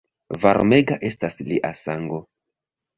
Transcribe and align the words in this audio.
Varmega 0.45 0.97
estas 1.11 1.39
lia 1.53 1.73
sango! 1.85 2.23